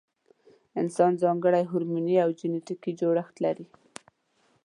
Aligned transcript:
انسان 0.81 1.11
ځانګړی 1.23 1.63
هورموني 1.71 2.15
او 2.23 2.29
جنټیکي 2.39 2.91
جوړښت 2.99 3.35
لري. 3.45 3.65